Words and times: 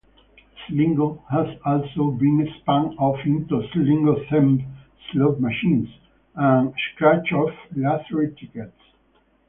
Slingo 0.65 1.21
has 1.29 1.45
also 1.63 2.09
been 2.09 2.47
spun 2.59 2.97
off 2.97 3.23
into 3.23 3.61
Slingo-themed 3.71 4.65
slot 5.11 5.39
machines, 5.39 5.89
and 6.33 6.73
scratch-off 6.95 7.51
lottery 7.75 8.33
tickets. 8.35 8.79